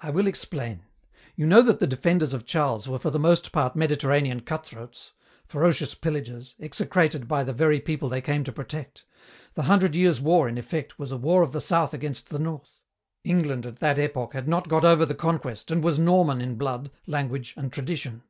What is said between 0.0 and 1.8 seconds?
"I will explain. You know that